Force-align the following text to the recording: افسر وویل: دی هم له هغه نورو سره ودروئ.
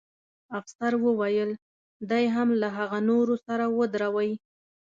افسر 0.59 0.93
وویل: 1.05 1.51
دی 2.11 2.25
هم 2.35 2.49
له 2.61 2.67
هغه 2.77 2.99
نورو 3.09 3.35
سره 3.45 3.65
ودروئ. 3.77 4.31